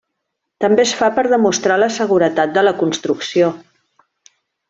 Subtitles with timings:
[0.63, 3.51] També es fa per demostrar la seguretat de la construcció.